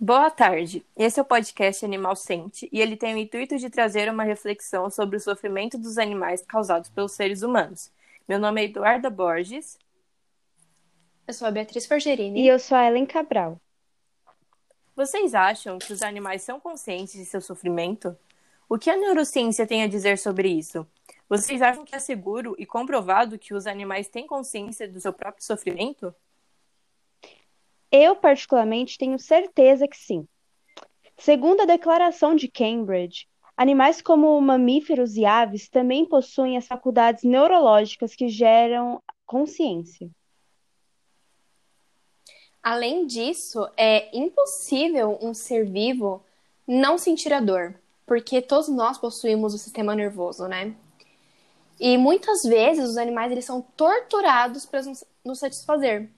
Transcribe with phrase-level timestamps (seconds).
[0.00, 0.86] Boa tarde.
[0.96, 4.88] Esse é o podcast Animal Sente e ele tem o intuito de trazer uma reflexão
[4.88, 7.90] sobre o sofrimento dos animais causados pelos seres humanos.
[8.28, 9.76] Meu nome é Eduarda Borges.
[11.26, 12.42] Eu sou a Beatriz Forgerini.
[12.42, 13.60] E eu sou a Ellen Cabral.
[14.94, 18.16] Vocês acham que os animais são conscientes de seu sofrimento?
[18.68, 20.86] O que a neurociência tem a dizer sobre isso?
[21.28, 25.44] Vocês acham que é seguro e comprovado que os animais têm consciência do seu próprio
[25.44, 26.14] sofrimento?
[27.90, 30.26] Eu, particularmente, tenho certeza que sim.
[31.16, 38.14] Segundo a Declaração de Cambridge, animais como mamíferos e aves também possuem as faculdades neurológicas
[38.14, 40.08] que geram consciência.
[42.62, 46.22] Além disso, é impossível um ser vivo
[46.66, 50.74] não sentir a dor, porque todos nós possuímos o sistema nervoso, né?
[51.80, 54.82] E muitas vezes os animais eles são torturados para
[55.24, 56.10] nos satisfazer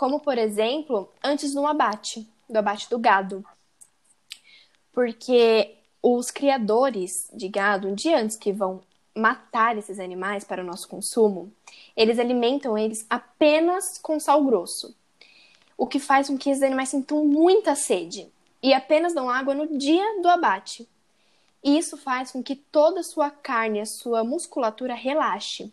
[0.00, 3.44] como por exemplo, antes do abate, do abate do gado.
[4.90, 8.80] Porque os criadores de gado, um dia antes que vão
[9.14, 11.52] matar esses animais para o nosso consumo,
[11.94, 14.96] eles alimentam eles apenas com sal grosso,
[15.76, 18.26] o que faz com que esses animais sintam muita sede
[18.62, 20.88] e apenas dão água no dia do abate.
[21.62, 25.70] E isso faz com que toda a sua carne, a sua musculatura relaxe,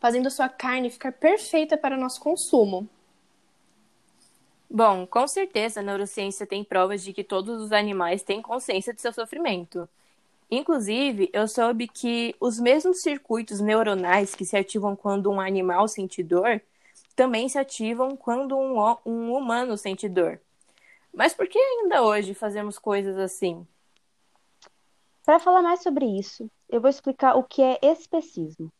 [0.00, 2.88] fazendo a sua carne ficar perfeita para o nosso consumo.
[4.76, 9.00] Bom, com certeza a neurociência tem provas de que todos os animais têm consciência de
[9.00, 9.88] seu sofrimento.
[10.50, 16.22] Inclusive, eu soube que os mesmos circuitos neuronais que se ativam quando um animal sente
[16.22, 16.60] dor
[17.14, 20.38] também se ativam quando um, um humano sente dor.
[21.10, 23.66] Mas por que ainda hoje fazemos coisas assim?
[25.24, 28.70] Para falar mais sobre isso, eu vou explicar o que é especismo.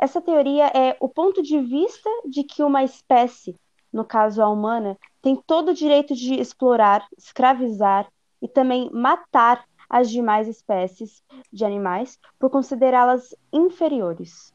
[0.00, 3.54] Essa teoria é o ponto de vista de que uma espécie
[3.96, 8.06] no caso a humana, tem todo o direito de explorar, escravizar
[8.42, 14.52] e também matar as demais espécies de animais por considerá-las inferiores.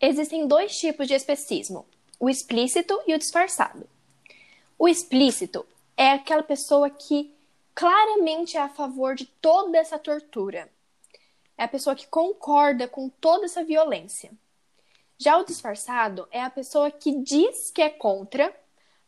[0.00, 1.86] Existem dois tipos de especismo:
[2.18, 3.88] o explícito e o disfarçado.
[4.76, 5.64] O explícito
[5.96, 7.32] é aquela pessoa que
[7.72, 10.68] claramente é a favor de toda essa tortura.
[11.56, 14.32] É a pessoa que concorda com toda essa violência.
[15.20, 18.54] Já o disfarçado é a pessoa que diz que é contra,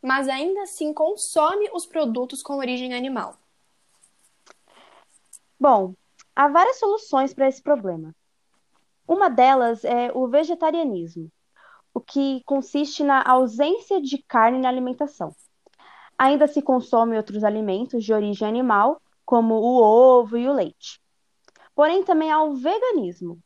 [0.01, 3.37] mas ainda assim consome os produtos com origem animal.
[5.57, 5.93] Bom,
[6.35, 8.13] há várias soluções para esse problema.
[9.07, 11.31] Uma delas é o vegetarianismo,
[11.93, 15.33] o que consiste na ausência de carne na alimentação.
[16.17, 21.01] Ainda se consome outros alimentos de origem animal, como o ovo e o leite.
[21.73, 23.41] Porém, também há o veganismo,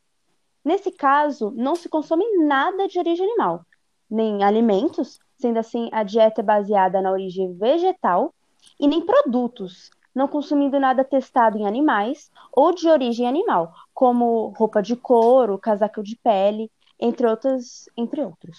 [0.66, 3.64] Nesse caso, não se consome nada de origem animal,
[4.10, 8.34] nem alimentos, sendo assim a dieta é baseada na origem vegetal,
[8.80, 14.82] e nem produtos, não consumindo nada testado em animais ou de origem animal, como roupa
[14.82, 18.58] de couro, casaco de pele, entre outros, entre outros.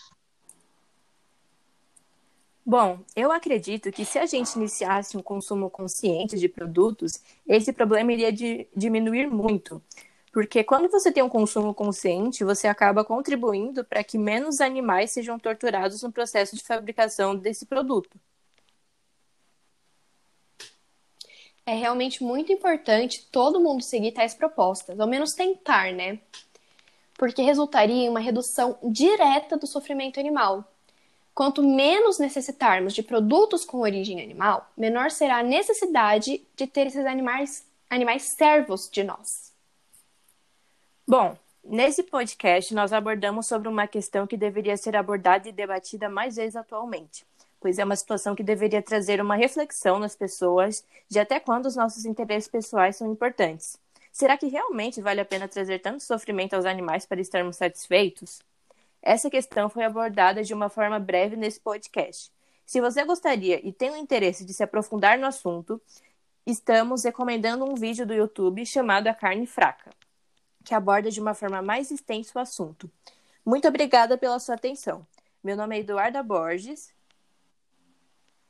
[2.65, 8.12] Bom, eu acredito que se a gente iniciasse um consumo consciente de produtos, esse problema
[8.12, 8.33] iria
[8.77, 9.81] diminuir muito,
[10.36, 15.38] porque quando você tem um consumo consciente, você acaba contribuindo para que menos animais sejam
[15.38, 18.20] torturados no processo de fabricação desse produto.
[21.64, 26.19] É realmente muito importante todo mundo seguir tais propostas, ao menos tentar, né?
[27.14, 30.70] Porque resultaria em uma redução direta do sofrimento animal.
[31.34, 37.06] Quanto menos necessitarmos de produtos com origem animal, menor será a necessidade de ter esses
[37.06, 39.56] animais, animais servos de nós.
[41.09, 46.34] Bom, nesse podcast nós abordamos sobre uma questão que deveria ser abordada e debatida mais
[46.34, 47.25] vezes atualmente,
[47.61, 51.77] pois é uma situação que deveria trazer uma reflexão nas pessoas de até quando os
[51.77, 53.78] nossos interesses pessoais são importantes.
[54.11, 58.41] Será que realmente vale a pena trazer tanto sofrimento aos animais para estarmos satisfeitos?
[59.01, 62.33] Essa questão foi abordada de uma forma breve nesse podcast.
[62.65, 65.80] Se você gostaria e tem o interesse de se aprofundar no assunto,
[66.45, 69.95] estamos recomendando um vídeo do YouTube chamado A Carne Fraca
[70.66, 72.91] que aborda de uma forma mais extensa o assunto.
[73.45, 75.07] Muito obrigada pela sua atenção.
[75.42, 76.92] Meu nome é Eduarda Borges.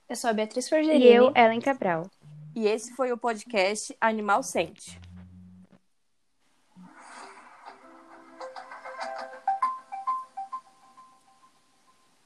[0.08, 1.04] Eu sou a Beatriz Forgerini.
[1.04, 2.10] E eu, Ellen Cabral.
[2.54, 4.98] E esse foi o podcast Animal Sente.